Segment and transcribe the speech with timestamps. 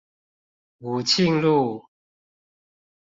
[0.79, 1.85] 武慶路